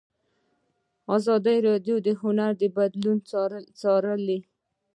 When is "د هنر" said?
2.05-2.51